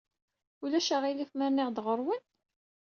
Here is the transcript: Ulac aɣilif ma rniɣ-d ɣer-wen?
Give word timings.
Ulac 0.63 0.89
aɣilif 0.95 1.31
ma 1.35 1.47
rniɣ-d 1.49 1.77
ɣer-wen? 1.85 2.23